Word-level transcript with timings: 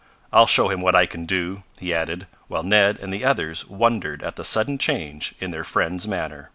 I'll 0.33 0.47
show 0.47 0.69
him 0.69 0.81
what 0.81 0.95
I 0.95 1.05
can 1.05 1.27
do!" 1.27 1.61
he 1.79 1.93
added, 1.93 2.25
while 2.47 2.63
Ned 2.63 2.97
and 2.97 3.13
the 3.13 3.23
others 3.23 3.69
wondered 3.69 4.23
at 4.23 4.35
the 4.35 4.43
sudden 4.43 4.79
change 4.79 5.35
in 5.39 5.51
their 5.51 5.63
friend's 5.63 6.07
manner. 6.07 6.49